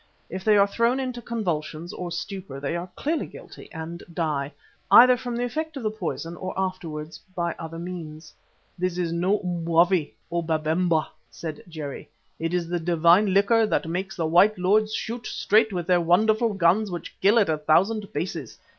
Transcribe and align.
If 0.31 0.43
they 0.43 0.57
are 0.57 0.65
thrown 0.65 0.99
into 0.99 1.21
convulsions 1.21 1.93
or 1.93 2.11
stupor 2.11 2.59
they 2.59 2.75
are 2.75 2.89
clearly 2.95 3.27
guilty 3.27 3.71
and 3.71 4.01
die, 4.11 4.51
either 4.89 5.15
from 5.15 5.35
the 5.35 5.43
effects 5.43 5.77
of 5.77 5.83
the 5.83 5.91
poison 5.91 6.35
or 6.37 6.55
afterwards 6.59 7.19
by 7.35 7.53
other 7.59 7.77
means. 7.77 8.33
"This 8.79 8.97
is 8.97 9.13
no 9.13 9.37
mwavi, 9.41 10.15
O 10.31 10.41
Babemba," 10.41 11.05
said 11.29 11.61
Jerry. 11.69 12.09
"It 12.39 12.51
is 12.51 12.67
the 12.67 12.79
divine 12.79 13.31
liquor 13.31 13.67
that 13.67 13.85
makes 13.87 14.15
the 14.15 14.25
white 14.25 14.57
lords 14.57 14.91
shoot 14.91 15.27
straight 15.27 15.71
with 15.71 15.85
their 15.85 16.01
wonderful 16.01 16.55
guns 16.55 16.89
which 16.89 17.15
kill 17.21 17.37
at 17.37 17.47
a 17.47 17.59
thousand 17.59 18.11
paces. 18.11 18.57